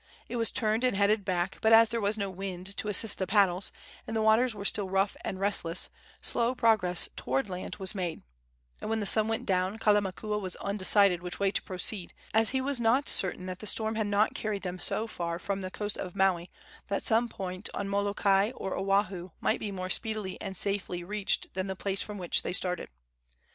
[0.27, 3.27] It was turned and headed back; but as there was no wind to assist the
[3.27, 3.71] paddles,
[4.07, 5.91] and the waters were still rough and restless,
[6.23, 8.23] slow progress toward land was made;
[8.81, 12.61] and when the sun went down Kalamakua was undecided which way to proceed, as he
[12.61, 15.99] was not certain that the storm had not carried them so far from the coast
[15.99, 16.49] of Maui
[16.87, 21.67] that some point on Molokai or Oahu might be more speedily and safely reached than
[21.67, 22.89] the place from which they started.